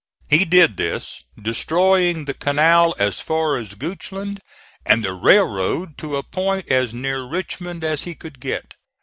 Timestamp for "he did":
0.27-0.77